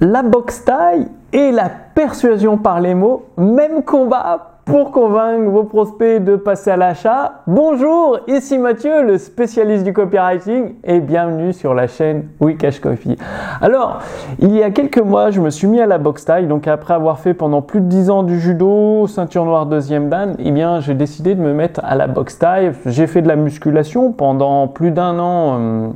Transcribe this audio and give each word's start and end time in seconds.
la 0.00 0.22
boxe 0.22 0.64
taille 0.64 1.08
et 1.32 1.52
la 1.52 1.70
persuasion 1.94 2.58
par 2.58 2.80
les 2.80 2.94
mots, 2.94 3.24
même 3.38 3.82
combat 3.82 4.52
pour 4.66 4.90
convaincre 4.90 5.48
vos 5.48 5.62
prospects 5.62 6.22
de 6.22 6.36
passer 6.36 6.72
à 6.72 6.76
l'achat. 6.76 7.42
Bonjour, 7.46 8.18
ici 8.26 8.58
Mathieu, 8.58 9.02
le 9.02 9.16
spécialiste 9.16 9.84
du 9.84 9.92
copywriting 9.92 10.74
et 10.84 11.00
bienvenue 11.00 11.52
sur 11.52 11.72
la 11.72 11.86
chaîne 11.86 12.28
Wikash 12.40 12.80
Coffee. 12.80 13.16
Alors, 13.62 14.00
il 14.38 14.54
y 14.54 14.62
a 14.62 14.70
quelques 14.70 14.98
mois, 14.98 15.30
je 15.30 15.40
me 15.40 15.50
suis 15.50 15.68
mis 15.68 15.80
à 15.80 15.86
la 15.86 15.98
boxe 15.98 16.24
taille, 16.24 16.46
donc 16.46 16.66
après 16.66 16.94
avoir 16.94 17.20
fait 17.20 17.32
pendant 17.32 17.62
plus 17.62 17.80
de 17.80 17.86
10 17.86 18.10
ans 18.10 18.22
du 18.22 18.38
judo, 18.40 19.06
ceinture 19.06 19.44
noire 19.44 19.66
deuxième 19.66 20.10
dan, 20.10 20.34
eh 20.38 20.50
bien, 20.50 20.80
j'ai 20.80 20.94
décidé 20.94 21.34
de 21.34 21.40
me 21.40 21.54
mettre 21.54 21.80
à 21.84 21.94
la 21.94 22.08
boxe 22.08 22.38
taille. 22.38 22.72
J'ai 22.84 23.06
fait 23.06 23.22
de 23.22 23.28
la 23.28 23.36
musculation 23.36 24.12
pendant 24.12 24.66
plus 24.68 24.90
d'un 24.90 25.18
an 25.20 25.58
euh, 25.58 25.88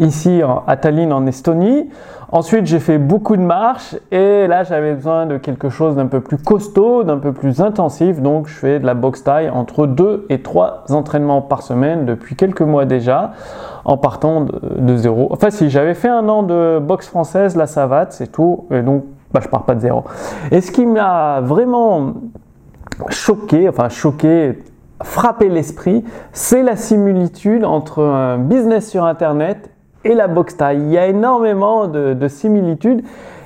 ici 0.00 0.42
à 0.66 0.76
Tallinn 0.76 1.12
en 1.12 1.26
Estonie. 1.26 1.88
Ensuite, 2.32 2.66
j'ai 2.66 2.78
fait 2.78 2.98
beaucoup 2.98 3.36
de 3.36 3.42
marches 3.42 3.96
et 4.12 4.46
là, 4.46 4.62
j'avais 4.62 4.94
besoin 4.94 5.26
de 5.26 5.36
quelque 5.36 5.68
chose 5.68 5.96
d'un 5.96 6.06
peu 6.06 6.20
plus 6.20 6.38
costaud, 6.38 7.02
d'un 7.02 7.18
peu 7.18 7.32
plus 7.32 7.60
intensif. 7.60 8.20
Donc, 8.20 8.46
je 8.46 8.54
fais 8.54 8.78
de 8.78 8.86
la 8.86 8.94
boxe 8.94 9.24
taille 9.24 9.50
entre 9.50 9.86
2 9.86 10.26
et 10.28 10.40
3 10.40 10.84
entraînements 10.90 11.42
par 11.42 11.62
semaine 11.62 12.06
depuis 12.06 12.36
quelques 12.36 12.62
mois 12.62 12.84
déjà, 12.84 13.32
en 13.84 13.96
partant 13.96 14.42
de, 14.42 14.96
zéro. 14.96 15.28
Enfin, 15.32 15.50
si 15.50 15.70
j'avais 15.70 15.94
fait 15.94 16.08
un 16.08 16.28
an 16.28 16.44
de 16.44 16.78
boxe 16.78 17.08
française, 17.08 17.56
la 17.56 17.66
savate, 17.66 18.12
c'est 18.12 18.30
tout. 18.30 18.66
Et 18.70 18.82
donc, 18.82 19.04
bah, 19.32 19.40
je 19.42 19.48
pars 19.48 19.64
pas 19.64 19.74
de 19.74 19.80
zéro. 19.80 20.04
Et 20.52 20.60
ce 20.60 20.70
qui 20.70 20.86
m'a 20.86 21.40
vraiment 21.40 22.14
choqué, 23.08 23.68
enfin 23.68 23.88
choqué, 23.88 24.62
frappé 25.02 25.48
l'esprit, 25.48 26.04
c'est 26.32 26.62
la 26.62 26.76
similitude 26.76 27.64
entre 27.64 28.02
un 28.04 28.38
business 28.38 28.88
sur 28.88 29.04
Internet 29.04 29.70
et 30.04 30.14
la 30.14 30.28
boxe 30.28 30.56
taille. 30.56 30.80
Il 30.80 30.90
y 30.90 30.98
a 30.98 31.06
énormément 31.06 31.86
de, 31.86 32.28
similitudes 32.28 33.02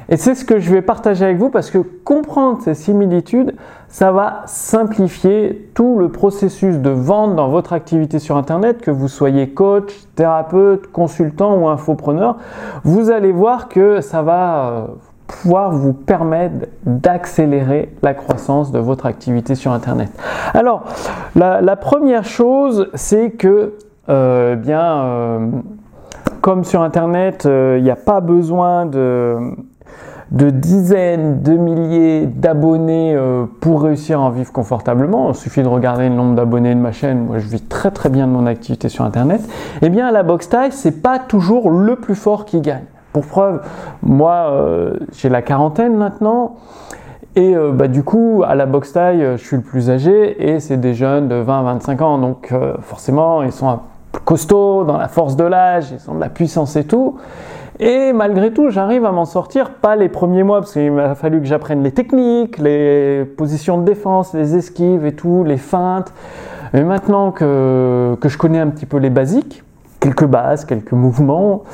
et 0.08 0.16
c'est 0.16 0.34
ce 0.34 0.44
que 0.44 0.58
je 0.58 0.70
vais 0.70 0.82
partager 0.82 1.24
avec 1.24 1.38
vous 1.38 1.48
parce 1.48 1.70
que 1.70 1.78
comprendre 1.78 2.60
ces 2.62 2.74
similitudes, 2.74 3.54
ça 3.88 4.12
va 4.12 4.42
simplifier 4.46 5.70
tout 5.74 5.98
le 5.98 6.10
processus 6.10 6.76
de 6.78 6.90
vente 6.90 7.36
dans 7.36 7.48
votre 7.48 7.72
activité 7.72 8.18
sur 8.18 8.36
Internet, 8.36 8.82
que 8.82 8.90
vous 8.90 9.08
soyez 9.08 9.50
coach, 9.50 9.92
thérapeute, 10.14 10.92
consultant 10.92 11.56
ou 11.56 11.68
infopreneur. 11.68 12.36
Vous 12.82 13.10
allez 13.10 13.32
voir 13.32 13.68
que 13.68 14.02
ça 14.02 14.20
va 14.20 14.68
euh, 14.68 14.86
pouvoir 15.26 15.70
vous 15.70 15.92
permettre 15.92 16.66
d'accélérer 16.84 17.94
la 18.02 18.14
croissance 18.14 18.72
de 18.72 18.78
votre 18.78 19.06
activité 19.06 19.54
sur 19.54 19.72
Internet. 19.72 20.10
Alors, 20.52 20.84
la, 21.34 21.76
première 21.76 22.24
chose, 22.24 22.90
c'est 22.94 23.30
que, 23.30 23.74
euh, 24.08 24.54
bien, 24.56 24.96
euh, 24.96 25.48
comme 26.44 26.62
sur 26.62 26.82
Internet, 26.82 27.46
euh, 27.46 27.76
il 27.78 27.84
n'y 27.84 27.90
a 27.90 27.96
pas 27.96 28.20
besoin 28.20 28.84
de, 28.84 29.54
dizaines 30.30 31.40
de 31.40 31.52
milliers 31.52 32.26
d'abonnés 32.26 33.14
euh, 33.16 33.46
pour 33.62 33.82
réussir 33.82 34.20
à 34.20 34.24
en 34.24 34.28
vivre 34.28 34.52
confortablement. 34.52 35.30
Il 35.30 35.36
suffit 35.36 35.62
de 35.62 35.68
regarder 35.68 36.10
le 36.10 36.14
nombre 36.14 36.34
d'abonnés 36.34 36.74
de 36.74 36.80
ma 36.80 36.92
chaîne. 36.92 37.24
Moi, 37.24 37.38
je 37.38 37.48
vis 37.48 37.62
très 37.62 37.90
très 37.90 38.10
bien 38.10 38.26
de 38.26 38.32
mon 38.32 38.44
activité 38.44 38.90
sur 38.90 39.06
Internet. 39.06 39.40
Eh 39.80 39.88
bien, 39.88 40.06
à 40.06 40.12
la 40.12 40.22
box 40.22 40.50
taille, 40.50 40.70
c'est 40.70 41.00
pas 41.00 41.18
toujours 41.18 41.70
le 41.70 41.96
plus 41.96 42.14
fort 42.14 42.44
qui 42.44 42.60
gagne. 42.60 42.84
Pour 43.14 43.24
preuve, 43.24 43.62
moi, 44.02 44.50
euh, 44.50 44.98
j'ai 45.12 45.30
la 45.30 45.40
quarantaine 45.40 45.96
maintenant. 45.96 46.56
Et 47.36 47.54
bah, 47.72 47.88
du 47.88 48.04
coup, 48.04 48.44
à 48.46 48.54
la 48.54 48.66
box 48.66 48.92
taille, 48.92 49.26
je 49.38 49.42
suis 49.42 49.56
le 49.56 49.62
plus 49.62 49.90
âgé 49.90 50.50
et 50.50 50.60
c'est 50.60 50.76
des 50.76 50.92
jeunes 50.92 51.26
de 51.26 51.42
20-25 51.42 52.02
ans. 52.02 52.18
Donc 52.18 52.52
forcément, 52.82 53.42
ils 53.42 53.50
sont 53.50 53.80
costauds, 54.24 54.84
dans 54.84 54.96
la 54.96 55.08
force 55.08 55.36
de 55.36 55.44
l'âge, 55.44 55.92
ils 55.92 56.10
ont 56.10 56.14
de 56.14 56.20
la 56.20 56.28
puissance 56.28 56.76
et 56.76 56.84
tout. 56.84 57.16
Et 57.80 58.12
malgré 58.12 58.52
tout, 58.52 58.70
j'arrive 58.70 59.04
à 59.04 59.10
m'en 59.10 59.24
sortir, 59.24 59.70
pas 59.70 59.96
les 59.96 60.08
premiers 60.08 60.44
mois, 60.44 60.60
parce 60.60 60.74
qu'il 60.74 60.92
m'a 60.92 61.14
fallu 61.14 61.40
que 61.40 61.46
j'apprenne 61.46 61.82
les 61.82 61.90
techniques, 61.90 62.58
les 62.58 63.24
positions 63.24 63.78
de 63.78 63.84
défense, 63.84 64.32
les 64.32 64.56
esquives 64.56 65.04
et 65.04 65.12
tout, 65.12 65.42
les 65.44 65.56
feintes. 65.56 66.12
Mais 66.72 66.84
maintenant 66.84 67.32
que, 67.32 68.16
que 68.20 68.28
je 68.28 68.38
connais 68.38 68.60
un 68.60 68.68
petit 68.68 68.86
peu 68.86 68.98
les 68.98 69.10
basiques, 69.10 69.64
quelques 69.98 70.26
bases, 70.26 70.64
quelques 70.64 70.92
mouvements, 70.92 71.64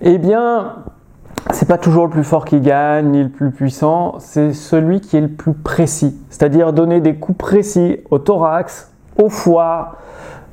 eh 0.00 0.16
bien, 0.16 0.76
c'est 1.50 1.68
pas 1.68 1.78
toujours 1.78 2.04
le 2.04 2.10
plus 2.10 2.24
fort 2.24 2.44
qui 2.44 2.60
gagne, 2.60 3.10
ni 3.10 3.22
le 3.22 3.28
plus 3.28 3.50
puissant, 3.50 4.14
c'est 4.18 4.52
celui 4.52 5.00
qui 5.00 5.16
est 5.16 5.20
le 5.22 5.28
plus 5.28 5.52
précis. 5.52 6.16
C'est-à-dire 6.30 6.72
donner 6.72 7.00
des 7.00 7.16
coups 7.16 7.36
précis 7.36 7.98
au 8.10 8.18
thorax, 8.18 8.90
au 9.18 9.28
foie, 9.28 9.96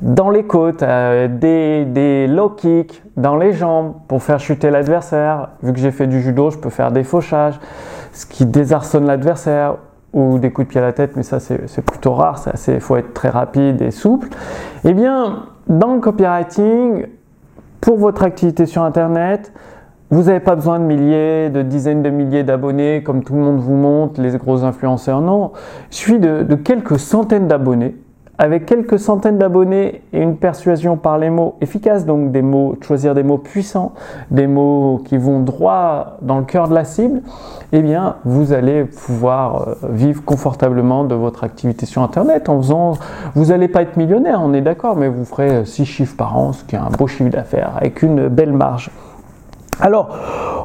dans 0.02 0.30
les 0.30 0.44
côtes, 0.44 0.84
des, 0.84 1.86
des, 1.86 2.28
low 2.28 2.50
kicks 2.50 3.04
dans 3.18 3.36
les 3.36 3.52
jambes 3.54 3.94
pour 4.08 4.24
faire 4.24 4.40
chuter 4.40 4.70
l'adversaire. 4.70 5.50
Vu 5.62 5.74
que 5.74 5.80
j'ai 5.80 5.92
fait 5.92 6.08
du 6.08 6.22
judo, 6.22 6.50
je 6.52 6.58
peux 6.58 6.70
faire 6.70 6.92
des 6.92 7.04
fauchages, 7.04 7.60
ce 8.14 8.26
qui 8.26 8.46
désarçonne 8.46 9.06
l'adversaire 9.06 9.76
ou 10.14 10.40
des 10.40 10.52
coups 10.52 10.68
de 10.68 10.72
pied 10.72 10.82
à 10.82 10.84
la 10.84 10.94
tête, 10.94 11.16
mais 11.16 11.24
ça 11.24 11.40
c'est 11.40 11.82
plutôt 11.82 12.14
rare, 12.14 12.44
il 12.68 12.80
faut 12.80 12.96
être 12.96 13.14
très 13.14 13.30
rapide 13.30 13.82
et 13.82 13.92
souple. 13.92 14.30
Eh 14.84 14.94
bien, 14.94 15.44
dans 15.68 15.94
le 15.94 16.00
copywriting, 16.00 17.06
pour 17.82 17.98
votre 17.98 18.24
activité 18.24 18.66
sur 18.66 18.84
Internet, 18.84 19.54
vous 20.10 20.24
n'avez 20.24 20.40
pas 20.40 20.56
besoin 20.56 20.80
de 20.80 20.86
milliers, 20.86 21.52
de 21.52 21.62
dizaines 21.62 22.02
de 22.02 22.10
milliers 22.10 22.44
d'abonnés 22.44 23.04
comme 23.04 23.24
tout 23.24 23.36
le 23.36 23.42
monde 23.42 23.60
vous 23.60 23.76
montre, 23.76 24.20
les 24.20 24.36
gros 24.38 24.64
influenceurs, 24.64 25.22
non. 25.22 25.52
Il 25.92 25.96
suffit 25.96 26.20
de 26.20 26.56
quelques 26.56 26.98
centaines 26.98 27.48
d'abonnés 27.48 27.96
avec 28.40 28.66
quelques 28.66 28.98
centaines 28.98 29.38
d'abonnés 29.38 30.02
et 30.14 30.22
une 30.22 30.38
persuasion 30.38 30.96
par 30.96 31.18
les 31.18 31.30
mots 31.30 31.56
efficaces, 31.60 32.06
donc 32.06 32.32
des 32.32 32.42
mots, 32.42 32.78
choisir 32.82 33.14
des 33.14 33.22
mots 33.22 33.38
puissants, 33.38 33.92
des 34.32 34.48
mots 34.48 35.02
qui 35.04 35.18
vont 35.18 35.42
droit 35.42 36.18
dans 36.22 36.40
le 36.40 36.46
cœur 36.46 36.70
de 36.70 36.74
la 36.74 36.86
cible, 36.86 37.22
eh 37.74 37.82
bien, 37.82 38.16
vous 38.24 38.54
allez 38.54 38.86
pouvoir 38.86 39.68
euh, 39.68 39.76
vivre 39.90 40.24
confortablement 40.24 41.04
de 41.04 41.16
votre 41.16 41.44
activité 41.44 41.86
sur 41.86 42.02
Internet 42.02 42.48
en 42.48 42.62
faisant, 42.62 42.94
vous 43.36 43.48
n'allez 43.48 43.68
pas 43.68 43.82
être 43.82 43.98
millionnaire, 43.98 44.40
on 44.42 44.54
est 44.54 44.62
d'accord, 44.62 44.96
mais 44.96 45.10
vous 45.10 45.26
ferez 45.26 45.66
6 45.66 45.84
chiffres 45.84 46.16
par 46.16 46.38
an, 46.38 46.54
ce 46.54 46.64
qui 46.64 46.78
est 46.78 46.80
un 46.80 46.90
beau 46.98 47.08
chiffre 47.08 47.30
d'affaires 47.30 47.74
avec 47.76 48.02
une 48.04 48.30
belle 48.30 48.54
marge. 48.54 48.90
Alors, 49.82 50.16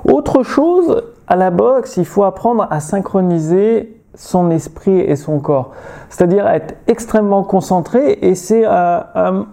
autre 0.05 0.45
chose, 0.45 1.03
à 1.27 1.35
la 1.35 1.51
boxe, 1.51 1.97
il 1.97 2.05
faut 2.05 2.23
apprendre 2.23 2.69
à 2.71 2.79
synchroniser 2.79 3.94
son 4.15 4.51
esprit 4.51 5.01
et 5.01 5.17
son 5.17 5.39
corps. 5.39 5.73
C'est-à-dire 6.09 6.47
être 6.47 6.75
extrêmement 6.87 7.43
concentré 7.43 8.19
et 8.23 8.35
c'est 8.35 8.65
euh, 8.65 9.01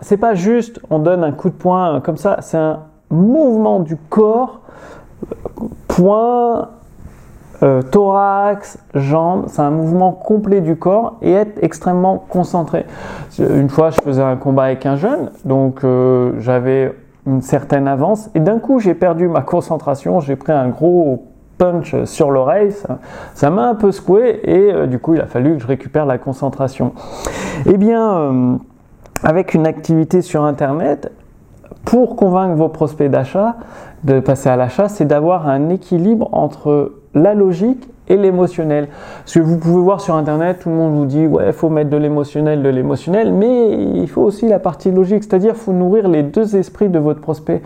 c'est 0.01 0.17
pas 0.17 0.33
juste 0.33 0.79
on 0.89 0.99
donne 0.99 1.23
un 1.23 1.31
coup 1.31 1.49
de 1.49 1.55
poing 1.55 2.01
comme 2.01 2.17
ça, 2.17 2.37
c'est 2.41 2.57
un 2.57 2.81
mouvement 3.09 3.79
du 3.79 3.97
corps, 3.97 4.61
poing, 5.87 6.69
euh, 7.63 7.81
thorax, 7.81 8.79
jambes, 8.95 9.45
c'est 9.47 9.61
un 9.61 9.69
mouvement 9.69 10.11
complet 10.11 10.61
du 10.61 10.75
corps 10.75 11.17
et 11.21 11.31
être 11.31 11.59
extrêmement 11.61 12.17
concentré. 12.17 12.85
Une 13.37 13.69
fois, 13.69 13.91
je 13.91 13.97
faisais 14.03 14.23
un 14.23 14.35
combat 14.35 14.63
avec 14.63 14.85
un 14.85 14.95
jeune, 14.95 15.31
donc 15.45 15.83
euh, 15.83 16.33
j'avais 16.39 16.95
une 17.27 17.41
certaine 17.41 17.87
avance 17.87 18.31
et 18.33 18.39
d'un 18.39 18.57
coup 18.57 18.79
j'ai 18.79 18.95
perdu 18.95 19.27
ma 19.27 19.41
concentration, 19.41 20.19
j'ai 20.21 20.35
pris 20.35 20.51
un 20.51 20.69
gros 20.69 21.30
punch 21.61 22.05
sur 22.05 22.31
l'oreille, 22.31 22.73
ça 23.35 23.49
m'a 23.51 23.69
un 23.69 23.75
peu 23.75 23.91
secoué 23.91 24.39
et 24.43 24.73
euh, 24.73 24.87
du 24.87 24.97
coup 24.97 25.13
il 25.13 25.21
a 25.21 25.27
fallu 25.27 25.53
que 25.53 25.61
je 25.61 25.67
récupère 25.67 26.07
la 26.07 26.17
concentration. 26.17 26.93
Eh 27.67 27.77
bien, 27.77 28.17
euh, 28.17 28.55
avec 29.23 29.53
une 29.53 29.67
activité 29.67 30.23
sur 30.23 30.43
Internet, 30.43 31.11
pour 31.85 32.15
convaincre 32.15 32.55
vos 32.55 32.69
prospects 32.69 33.11
d'achat 33.11 33.57
de 34.03 34.19
passer 34.19 34.49
à 34.49 34.55
l'achat, 34.55 34.89
c'est 34.89 35.05
d'avoir 35.05 35.47
un 35.47 35.69
équilibre 35.69 36.29
entre 36.31 36.93
la 37.13 37.35
logique 37.35 37.87
et 38.07 38.17
l'émotionnel. 38.17 38.87
Ce 39.25 39.37
que 39.37 39.43
vous 39.43 39.59
pouvez 39.59 39.83
voir 39.83 40.01
sur 40.01 40.15
Internet, 40.15 40.61
tout 40.61 40.69
le 40.69 40.75
monde 40.75 40.95
vous 40.95 41.05
dit 41.05 41.27
ouais, 41.27 41.51
faut 41.51 41.69
mettre 41.69 41.91
de 41.91 41.97
l'émotionnel, 41.97 42.63
de 42.63 42.69
l'émotionnel, 42.69 43.31
mais 43.31 43.71
il 43.73 44.07
faut 44.09 44.23
aussi 44.23 44.47
la 44.47 44.57
partie 44.57 44.89
logique, 44.89 45.23
c'est-à-dire 45.23 45.55
faut 45.55 45.73
nourrir 45.73 46.07
les 46.07 46.23
deux 46.23 46.55
esprits 46.55 46.89
de 46.89 46.97
votre 46.97 47.21
prospect, 47.21 47.61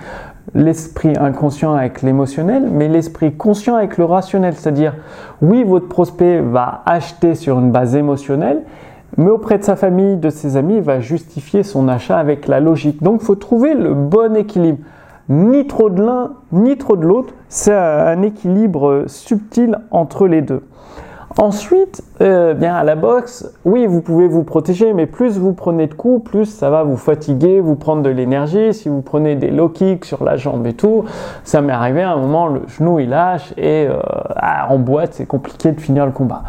l'esprit 0.53 1.13
inconscient 1.19 1.73
avec 1.73 2.01
l'émotionnel, 2.01 2.69
mais 2.71 2.87
l'esprit 2.87 3.33
conscient 3.33 3.75
avec 3.75 3.97
le 3.97 4.05
rationnel, 4.05 4.53
c'est-à-dire 4.55 4.93
oui, 5.41 5.63
votre 5.63 5.87
prospect 5.87 6.41
va 6.41 6.83
acheter 6.85 7.35
sur 7.35 7.59
une 7.59 7.71
base 7.71 7.95
émotionnelle, 7.95 8.61
mais 9.17 9.29
auprès 9.29 9.57
de 9.57 9.63
sa 9.63 9.75
famille, 9.75 10.17
de 10.17 10.29
ses 10.29 10.57
amis, 10.57 10.79
va 10.81 10.99
justifier 10.99 11.63
son 11.63 11.87
achat 11.87 12.17
avec 12.17 12.47
la 12.47 12.59
logique. 12.59 13.01
Donc 13.01 13.21
il 13.21 13.25
faut 13.25 13.35
trouver 13.35 13.73
le 13.73 13.93
bon 13.93 14.35
équilibre 14.35 14.79
ni 15.29 15.65
trop 15.65 15.89
de 15.89 16.03
l'un, 16.03 16.33
ni 16.51 16.77
trop 16.77 16.95
de 16.95 17.05
l'autre. 17.05 17.33
C'est 17.49 17.73
un 17.73 18.21
équilibre 18.21 19.05
subtil 19.07 19.79
entre 19.91 20.27
les 20.27 20.41
deux. 20.41 20.63
Ensuite, 21.37 22.01
euh, 22.21 22.53
bien 22.53 22.73
à 22.75 22.85
la 22.85 22.95
boxe, 22.95 23.53
oui, 23.65 23.87
vous 23.87 23.99
pouvez 23.99 24.29
vous 24.29 24.45
protéger, 24.45 24.93
mais 24.93 25.05
plus 25.05 25.37
vous 25.37 25.51
prenez 25.51 25.87
de 25.87 25.93
coups, 25.93 26.23
plus 26.31 26.45
ça 26.45 26.69
va 26.69 26.83
vous 26.83 26.95
fatiguer, 26.95 27.59
vous 27.59 27.75
prendre 27.75 28.03
de 28.03 28.09
l'énergie. 28.09 28.73
Si 28.73 28.87
vous 28.87 29.01
prenez 29.01 29.35
des 29.35 29.51
low 29.51 29.67
kicks 29.67 30.05
sur 30.05 30.23
la 30.23 30.37
jambe 30.37 30.65
et 30.65 30.71
tout, 30.71 31.03
ça 31.43 31.59
m'est 31.59 31.73
arrivé 31.73 32.03
à 32.03 32.11
un 32.11 32.15
moment, 32.15 32.47
le 32.47 32.61
genou 32.67 33.01
il 33.01 33.09
lâche 33.09 33.53
et 33.57 33.85
euh, 33.85 33.99
ah, 34.37 34.67
en 34.69 34.79
boîte, 34.79 35.15
c'est 35.15 35.25
compliqué 35.25 35.73
de 35.73 35.81
finir 35.81 36.05
le 36.05 36.13
combat. 36.13 36.43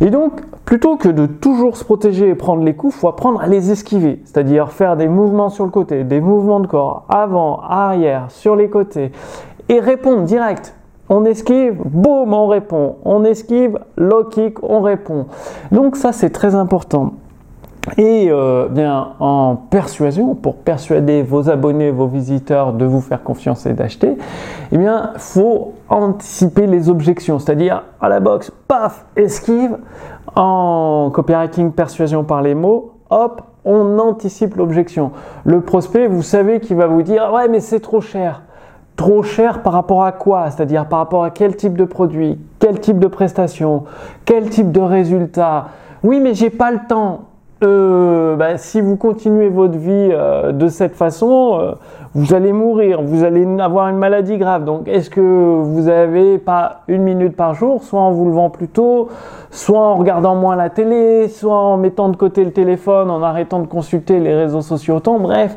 Et 0.00 0.10
donc, 0.10 0.40
plutôt 0.64 0.96
que 0.96 1.08
de 1.08 1.26
toujours 1.26 1.76
se 1.76 1.82
protéger 1.82 2.28
et 2.28 2.36
prendre 2.36 2.62
les 2.62 2.76
coups, 2.76 2.94
faut 2.94 3.08
apprendre 3.08 3.40
à 3.40 3.48
les 3.48 3.72
esquiver, 3.72 4.22
c'est-à-dire 4.24 4.70
faire 4.70 4.96
des 4.96 5.08
mouvements 5.08 5.48
sur 5.48 5.64
le 5.64 5.72
côté, 5.72 6.04
des 6.04 6.20
mouvements 6.20 6.60
de 6.60 6.68
corps, 6.68 7.06
avant, 7.08 7.60
arrière, 7.62 8.26
sur 8.28 8.54
les 8.54 8.70
côtés, 8.70 9.10
et 9.68 9.80
répondre 9.80 10.22
direct 10.22 10.77
on 11.08 11.24
esquive, 11.24 11.76
boum, 11.84 12.34
on 12.34 12.46
répond. 12.46 12.96
On 13.04 13.24
esquive, 13.24 13.78
low 13.96 14.24
kick, 14.24 14.62
on 14.62 14.80
répond. 14.80 15.26
Donc 15.72 15.96
ça, 15.96 16.12
c'est 16.12 16.30
très 16.30 16.54
important. 16.54 17.14
Et 17.96 18.28
euh, 18.30 18.68
bien 18.68 19.14
en 19.18 19.56
persuasion, 19.56 20.34
pour 20.34 20.56
persuader 20.56 21.22
vos 21.22 21.48
abonnés, 21.48 21.90
vos 21.90 22.06
visiteurs 22.06 22.74
de 22.74 22.84
vous 22.84 23.00
faire 23.00 23.22
confiance 23.22 23.64
et 23.64 23.72
d'acheter, 23.72 24.18
eh 24.72 24.76
bien, 24.76 25.12
faut 25.16 25.72
anticiper 25.88 26.66
les 26.66 26.90
objections, 26.90 27.38
c'est-à-dire 27.38 27.84
à 28.00 28.10
la 28.10 28.20
boxe, 28.20 28.52
paf, 28.66 29.06
esquive. 29.16 29.78
En 30.36 31.10
copywriting, 31.12 31.72
persuasion 31.72 32.22
par 32.22 32.42
les 32.42 32.54
mots, 32.54 32.92
hop, 33.10 33.42
on 33.64 33.98
anticipe 33.98 34.56
l'objection. 34.56 35.10
Le 35.44 35.62
prospect, 35.62 36.06
vous 36.06 36.22
savez 36.22 36.60
qu'il 36.60 36.76
va 36.76 36.86
vous 36.86 37.02
dire 37.02 37.32
ouais, 37.32 37.48
mais 37.48 37.60
c'est 37.60 37.80
trop 37.80 38.00
cher. 38.00 38.42
Trop 38.98 39.22
cher 39.22 39.62
par 39.62 39.74
rapport 39.74 40.02
à 40.02 40.10
quoi? 40.10 40.50
C'est-à-dire 40.50 40.86
par 40.86 40.98
rapport 40.98 41.22
à 41.22 41.30
quel 41.30 41.54
type 41.54 41.78
de 41.78 41.84
produit, 41.84 42.36
quel 42.58 42.80
type 42.80 42.98
de 42.98 43.06
prestation, 43.06 43.84
quel 44.24 44.50
type 44.50 44.72
de 44.72 44.80
résultat? 44.80 45.68
Oui, 46.02 46.18
mais 46.18 46.34
j'ai 46.34 46.50
pas 46.50 46.72
le 46.72 46.80
temps 46.88 47.20
euh, 47.62 48.34
bah, 48.34 48.58
si 48.58 48.80
vous 48.80 48.96
continuez 48.96 49.48
votre 49.50 49.78
vie 49.78 50.10
euh, 50.12 50.50
de 50.50 50.66
cette 50.66 50.96
façon, 50.96 51.58
euh, 51.60 51.72
vous 52.14 52.34
allez 52.34 52.52
mourir, 52.52 53.00
vous 53.02 53.22
allez 53.22 53.46
avoir 53.60 53.88
une 53.88 53.98
maladie 53.98 54.36
grave. 54.36 54.64
Donc, 54.64 54.88
est-ce 54.88 55.10
que 55.10 55.20
vous 55.20 55.88
avez 55.88 56.38
pas 56.38 56.80
une 56.88 57.02
minute 57.02 57.36
par 57.36 57.54
jour, 57.54 57.84
soit 57.84 58.00
en 58.00 58.10
vous 58.10 58.26
levant 58.26 58.50
plus 58.50 58.68
tôt, 58.68 59.10
soit 59.52 59.78
en 59.78 59.94
regardant 59.94 60.34
moins 60.34 60.56
la 60.56 60.70
télé, 60.70 61.28
soit 61.28 61.56
en 61.56 61.76
mettant 61.76 62.08
de 62.08 62.16
côté 62.16 62.44
le 62.44 62.50
téléphone, 62.50 63.12
en 63.12 63.22
arrêtant 63.22 63.60
de 63.60 63.68
consulter 63.68 64.18
les 64.18 64.34
réseaux 64.34 64.62
sociaux 64.62 64.96
autant, 64.96 65.20
bref, 65.20 65.56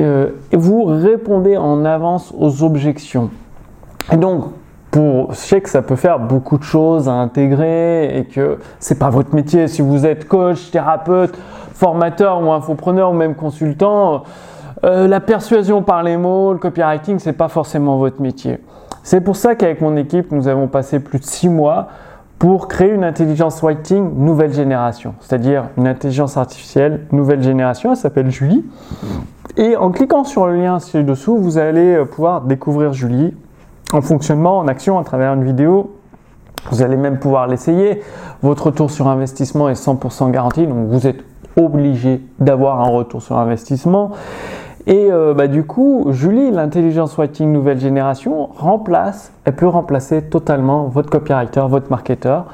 euh, 0.00 0.30
vous 0.52 0.84
répondez 0.84 1.56
en 1.56 1.84
avance 1.84 2.32
aux 2.38 2.62
objections. 2.62 3.30
Et 4.10 4.16
donc, 4.16 4.44
pour, 4.90 5.32
je 5.32 5.38
sais 5.38 5.60
que 5.60 5.68
ça 5.68 5.82
peut 5.82 5.96
faire 5.96 6.18
beaucoup 6.18 6.58
de 6.58 6.62
choses 6.62 7.08
à 7.08 7.12
intégrer 7.12 8.18
et 8.18 8.24
que 8.24 8.58
c'est 8.78 8.98
pas 8.98 9.10
votre 9.10 9.34
métier. 9.34 9.68
Si 9.68 9.80
vous 9.80 10.04
êtes 10.04 10.28
coach, 10.28 10.70
thérapeute, 10.70 11.34
formateur 11.74 12.42
ou 12.42 12.52
infopreneur 12.52 13.10
ou 13.10 13.14
même 13.14 13.34
consultant, 13.34 14.24
euh, 14.84 15.06
la 15.08 15.20
persuasion 15.20 15.82
par 15.82 16.02
les 16.02 16.16
mots, 16.16 16.52
le 16.52 16.58
copywriting, 16.58 17.18
c'est 17.18 17.32
pas 17.32 17.48
forcément 17.48 17.96
votre 17.98 18.20
métier. 18.20 18.58
C'est 19.02 19.20
pour 19.20 19.36
ça 19.36 19.54
qu'avec 19.54 19.80
mon 19.80 19.96
équipe, 19.96 20.30
nous 20.30 20.48
avons 20.48 20.68
passé 20.68 21.00
plus 21.00 21.18
de 21.18 21.24
six 21.24 21.48
mois 21.48 21.88
pour 22.38 22.66
créer 22.66 22.90
une 22.90 23.04
intelligence 23.04 23.62
writing 23.62 24.16
nouvelle 24.16 24.52
génération, 24.52 25.14
c'est-à-dire 25.20 25.68
une 25.76 25.86
intelligence 25.86 26.36
artificielle 26.36 27.06
nouvelle 27.12 27.42
génération. 27.42 27.92
Elle 27.92 27.96
s'appelle 27.96 28.30
Julie. 28.30 28.64
Et 29.56 29.76
en 29.76 29.90
cliquant 29.90 30.24
sur 30.24 30.46
le 30.46 30.56
lien 30.56 30.78
ci-dessous, 30.78 31.36
vous 31.36 31.58
allez 31.58 32.04
pouvoir 32.06 32.42
découvrir 32.42 32.92
Julie 32.92 33.34
en 33.92 34.00
fonctionnement, 34.00 34.58
en 34.58 34.68
action 34.68 34.98
à 34.98 35.04
travers 35.04 35.34
une 35.34 35.44
vidéo. 35.44 35.94
Vous 36.70 36.82
allez 36.82 36.96
même 36.96 37.18
pouvoir 37.18 37.46
l'essayer. 37.48 38.02
Votre 38.42 38.66
retour 38.66 38.90
sur 38.90 39.08
investissement 39.08 39.68
est 39.68 39.74
100% 39.74 40.30
garanti, 40.30 40.66
donc 40.66 40.88
vous 40.88 41.06
êtes 41.06 41.22
obligé 41.56 42.22
d'avoir 42.38 42.80
un 42.80 42.88
retour 42.88 43.20
sur 43.20 43.36
investissement. 43.36 44.12
Et 44.86 45.12
euh, 45.12 45.34
bah, 45.34 45.48
du 45.48 45.64
coup, 45.64 46.06
Julie, 46.10 46.50
l'intelligence 46.50 47.16
writing 47.16 47.52
nouvelle 47.52 47.78
génération, 47.78 48.48
remplace, 48.56 49.32
elle 49.44 49.54
peut 49.54 49.68
remplacer 49.68 50.22
totalement 50.22 50.84
votre 50.84 51.10
copywriter, 51.10 51.64
votre 51.68 51.90
marketeur. 51.90 52.46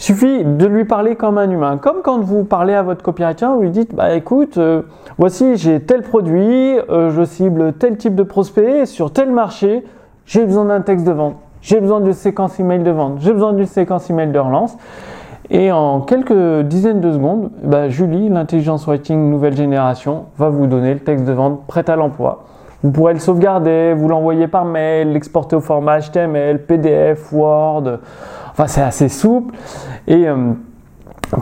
Suffit 0.00 0.44
de 0.46 0.64
lui 0.64 0.86
parler 0.86 1.14
comme 1.14 1.36
un 1.36 1.50
humain. 1.50 1.76
Comme 1.76 1.96
quand 2.02 2.20
vous 2.20 2.44
parlez 2.44 2.72
à 2.72 2.82
votre 2.82 3.02
copywriter, 3.02 3.44
vous 3.54 3.60
lui 3.60 3.68
dites, 3.68 3.94
bah 3.94 4.14
écoute, 4.14 4.56
euh, 4.56 4.80
voici 5.18 5.56
j'ai 5.56 5.78
tel 5.78 6.00
produit, 6.00 6.78
euh, 6.88 7.10
je 7.10 7.22
cible 7.22 7.74
tel 7.74 7.98
type 7.98 8.14
de 8.14 8.22
prospect 8.22 8.86
sur 8.86 9.12
tel 9.12 9.30
marché, 9.30 9.84
j'ai 10.24 10.46
besoin 10.46 10.64
d'un 10.64 10.80
texte 10.80 11.06
de 11.06 11.12
vente, 11.12 11.36
j'ai 11.60 11.78
besoin 11.80 12.00
d'une 12.00 12.14
séquence 12.14 12.58
email 12.58 12.82
de 12.82 12.90
vente, 12.90 13.18
j'ai 13.20 13.34
besoin 13.34 13.52
d'une 13.52 13.66
séquence 13.66 14.08
email 14.08 14.32
de 14.32 14.38
relance. 14.38 14.74
Et 15.50 15.70
en 15.70 16.00
quelques 16.00 16.62
dizaines 16.62 17.02
de 17.02 17.12
secondes, 17.12 17.50
bah, 17.62 17.90
Julie, 17.90 18.30
l'intelligence 18.30 18.86
writing 18.86 19.28
nouvelle 19.28 19.54
génération, 19.54 20.24
va 20.38 20.48
vous 20.48 20.66
donner 20.66 20.94
le 20.94 21.00
texte 21.00 21.26
de 21.26 21.32
vente 21.32 21.66
prêt 21.66 21.84
à 21.90 21.96
l'emploi. 21.96 22.44
Vous 22.82 22.90
pourrez 22.90 23.12
le 23.12 23.18
sauvegarder, 23.18 23.92
vous 23.92 24.08
l'envoyer 24.08 24.48
par 24.48 24.64
mail, 24.64 25.12
l'exporter 25.12 25.56
au 25.56 25.60
format 25.60 26.00
HTML, 26.00 26.64
PDF, 26.64 27.30
Word. 27.30 27.98
C'est 28.66 28.82
assez 28.82 29.08
souple. 29.08 29.54
Et 30.06 30.28
euh, 30.28 30.52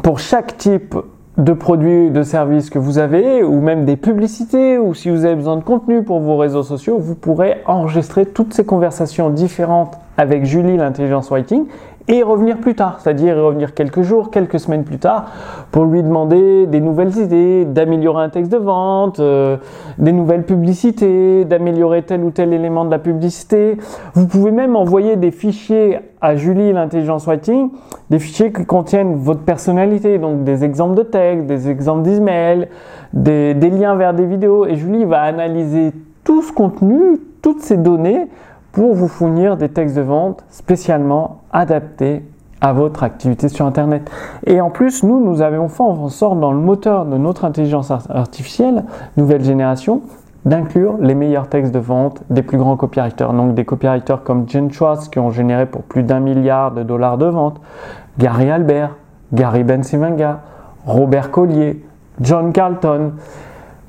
pour 0.03 0.19
chaque 0.19 0.57
type 0.57 0.95
de 1.37 1.53
produits, 1.53 2.11
de 2.11 2.23
services 2.23 2.69
que 2.69 2.79
vous 2.79 2.99
avez, 2.99 3.43
ou 3.43 3.61
même 3.61 3.85
des 3.85 3.97
publicités, 3.97 4.77
ou 4.77 4.93
si 4.95 5.09
vous 5.09 5.25
avez 5.25 5.37
besoin 5.37 5.57
de 5.57 5.63
contenu 5.63 6.03
pour 6.03 6.21
vos 6.21 6.37
réseaux 6.37 6.65
sociaux, 6.65 6.99
vous 6.99 7.15
pourrez 7.15 7.63
enregistrer 7.67 8.27
toutes 8.27 8.53
ces 8.53 8.65
conversations 8.65 9.31
différentes 9.31 9.99
avec 10.19 10.45
Julie, 10.45 10.77
l'intelligence 10.77 11.31
writing, 11.31 11.67
et 12.09 12.23
revenir 12.23 12.57
plus 12.57 12.75
tard, 12.75 12.99
c'est-à-dire 13.01 13.37
revenir 13.37 13.75
quelques 13.75 14.01
jours, 14.01 14.31
quelques 14.31 14.59
semaines 14.59 14.83
plus 14.83 14.99
tard, 14.99 15.31
pour 15.71 15.85
lui 15.85 16.03
demander 16.03 16.67
des 16.67 16.81
nouvelles 16.81 17.17
idées, 17.19 17.67
d'améliorer 17.67 18.25
un 18.25 18.31
texte 18.31 18.51
de 18.51 18.57
vente, 18.57 19.21
euh, 19.21 19.59
des 19.99 20.13
nouvelles 20.13 20.45
publicités, 20.45 21.45
d'améliorer 21.45 22.03
tel 22.03 22.25
ou 22.25 22.31
tel 22.31 22.55
élément 22.55 22.87
de 22.87 22.91
la 22.91 22.99
publicité. 22.99 23.77
Vous 24.15 24.27
pouvez 24.27 24.51
même 24.51 24.75
envoyer 24.75 25.17
des 25.17 25.31
fichiers 25.31 25.99
à 26.23 26.35
Julie, 26.35 26.73
l'intelligence 26.73 27.27
writing, 27.27 27.71
des 28.09 28.19
fichiers 28.19 28.53
qui 28.53 28.65
contiennent 28.65 29.17
votre 29.17 29.43
personnalité, 29.43 30.19
donc 30.19 30.45
des 30.45 30.65
exemples 30.65 30.97
de 30.97 31.03
texte, 31.03 31.47
des 31.47 31.69
exemples 31.69 32.03
d'email, 32.03 32.69
des, 33.13 33.53
des 33.53 33.71
liens 33.71 33.97
vers 33.97 34.15
des 34.15 34.27
vidéos, 34.27 34.65
et 34.65 34.77
Julie 34.77 35.05
va 35.05 35.21
analyser 35.21 35.93
tout 36.25 36.41
ce 36.41 36.53
contenu, 36.53 37.21
toutes 37.43 37.61
ces 37.61 37.77
données, 37.77 38.29
pour 38.79 38.95
vous 38.95 39.09
fournir 39.09 39.57
des 39.57 39.71
textes 39.71 39.97
de 39.97 40.03
vente 40.03 40.45
spécialement 40.51 41.41
adaptés 41.51 42.23
à 42.61 42.73
votre 42.73 43.03
activité 43.03 43.49
sur 43.49 43.67
Internet. 43.67 44.09
Et 44.47 44.61
en 44.61 44.71
plus, 44.71 45.03
nous, 45.03 45.19
nous 45.19 45.43
avons 45.43 45.67
fait 45.67 45.83
en 45.83 46.09
sorte 46.09 46.39
dans 46.39 46.53
le 46.53 46.61
moteur 46.61 47.05
de 47.05 47.19
notre 47.19 47.45
intelligence 47.45 47.91
artificielle, 47.91 48.85
nouvelle 49.17 49.43
génération, 49.43 50.03
d'inclure 50.45 50.95
les 51.01 51.17
meilleurs 51.17 51.49
textes 51.49 51.75
de 51.75 51.81
vente 51.81 52.23
des 52.31 52.43
plus 52.43 52.57
grands 52.57 52.77
copywriters. 52.77 53.33
Donc 53.33 53.55
des 53.55 53.65
copywriters 53.65 54.23
comme 54.23 54.49
Jen 54.49 54.71
Schwartz 54.71 55.09
qui 55.09 55.19
ont 55.19 55.31
généré 55.31 55.67
pour 55.67 55.83
plus 55.83 56.05
d'un 56.05 56.21
milliard 56.21 56.71
de 56.71 56.85
dollars 56.85 57.19
de 57.19 57.27
vente, 57.27 57.61
Gary 58.17 58.49
Albert, 58.49 58.95
Gary 59.33 59.65
Bensimanga, 59.65 60.43
Robert 60.87 61.33
Collier, 61.33 61.85
John 62.21 62.53
Carlton, 62.53 63.15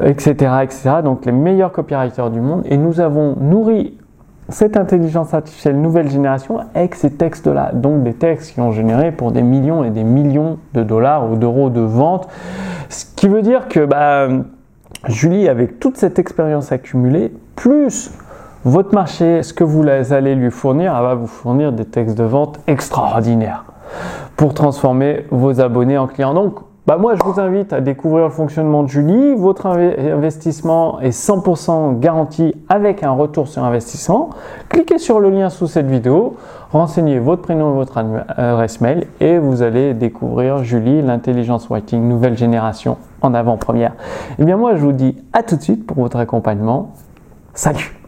etc., 0.03 0.33
etc. 0.63 0.89
Donc 1.03 1.27
les 1.27 1.31
meilleurs 1.31 1.71
copywriters 1.71 2.31
du 2.31 2.41
monde. 2.41 2.63
Et 2.65 2.77
nous 2.77 3.01
avons 3.01 3.36
nourri 3.39 3.99
cette 4.50 4.78
intelligence 4.78 5.34
artificielle 5.34 5.80
nouvelle 5.80 6.10
génération 6.10 6.60
avec 6.74 6.96
ces 6.96 7.12
textes-là, 7.12 7.72
donc 7.74 8.04
des 8.04 8.13
textes 8.13 8.54
qui 8.54 8.62
ont 8.62 8.72
généré 8.72 9.12
pour 9.12 9.32
des 9.32 9.41
millions 9.41 9.84
et 9.84 9.89
des 9.89 10.03
millions 10.03 10.58
de 10.74 10.84
dollars 10.84 11.32
ou 11.32 11.36
d'euros 11.36 11.70
de 11.70 11.82
vente, 11.82 12.27
ce 12.89 13.06
qui 13.15 13.27
veut 13.27 13.41
dire 13.41 13.68
que 13.68 13.86
bah, 13.86 14.27
Julie, 15.08 15.48
avec 15.48 15.79
toute 15.79 15.98
cette 15.98 16.20
expérience 16.20 16.72
accumulée, 16.72 17.32
plus 17.56 18.12
votre 18.65 18.94
marché, 18.94 19.44
ce 19.44 19.53
que 19.53 19.63
vous 19.63 19.88
allez 19.88 20.36
lui 20.36 20.51
fournir, 20.51 20.96
elle 20.96 21.03
va 21.03 21.15
vous 21.15 21.27
fournir 21.27 21.72
des 21.72 21.86
textes 21.86 22.18
de 22.18 22.24
vente 22.24 22.60
extraordinaires 22.68 23.65
pour 24.36 24.53
transformer 24.53 25.25
vos 25.32 25.62
abonnés 25.62 25.98
en 25.98 26.08
clients. 26.08 26.34
Donc, 26.34 26.60
bah 26.89 26.98
moi, 26.98 27.13
je 27.13 27.24
vous 27.24 27.39
invite 27.39 27.72
à 27.72 27.81
découvrir 27.81 28.25
le 28.25 28.31
fonctionnement 28.31 28.81
de 28.81 28.88
Julie. 28.88 29.36
Votre 29.36 29.67
investissement 29.67 31.00
est 31.01 31.12
100% 31.12 32.00
garanti 32.00 32.55
avec 32.67 33.03
un 33.03 33.12
retour 33.12 33.48
sur 33.48 33.63
investissement. 33.63 34.31
Cliquez 34.69 34.98
sur 34.98 35.19
le 35.19 35.29
lien 35.29 35.51
sous 35.51 35.67
cette 35.67 35.86
vidéo, 35.86 36.38
renseignez 36.72 37.19
votre 37.19 37.43
prénom 37.43 37.74
et 37.74 37.75
votre 37.75 38.00
adresse 38.00 38.81
mail 38.81 39.05
et 39.19 39.38
vous 39.38 39.62
allez 39.62 39.93
découvrir 39.93 40.63
Julie, 40.63 41.03
l'intelligence 41.03 41.67
writing 41.69 42.10
nouvelle 42.10 42.36
génération 42.36 42.98
en 43.22 43.36
avant-première. 43.36 43.91
Et 43.91 44.36
eh 44.39 44.46
bien 44.46 44.58
moi, 44.58 44.75
je 44.75 44.81
vous 44.81 44.91
dis 44.91 45.15
à 45.31 45.43
tout 45.43 45.58
de 45.58 45.62
suite 45.62 45.86
pour 45.86 45.98
votre 45.98 46.17
accompagnement. 46.17 46.93
Salut 47.53 47.99